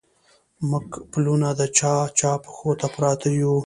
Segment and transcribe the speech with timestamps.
[0.69, 3.55] موږه پلونه د چا، چا پښو ته پراته يو